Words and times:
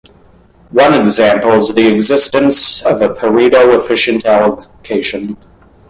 One 0.71 0.95
example 0.95 1.51
is 1.51 1.75
the 1.75 1.85
existence 1.93 2.81
of 2.83 3.03
a 3.03 3.09
Pareto 3.09 3.77
efficient 3.79 4.25
allocation. 4.25 5.37